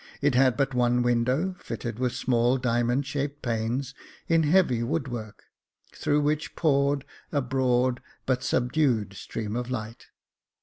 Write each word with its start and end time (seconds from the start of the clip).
It 0.19 0.33
had 0.33 0.57
but 0.57 0.73
one 0.73 1.03
window, 1.03 1.55
fitted 1.59 1.99
with 1.99 2.15
small 2.15 2.57
diamond 2.57 3.05
shaped 3.05 3.43
panes, 3.43 3.93
in 4.27 4.41
heavy 4.41 4.81
wood 4.81 5.07
work, 5.09 5.43
through 5.93 6.21
which 6.21 6.55
poured 6.55 7.05
a 7.31 7.39
broad, 7.39 8.01
but 8.25 8.41
subdued, 8.41 9.13
stream 9.13 9.55
of 9.55 9.69
light. 9.69 10.07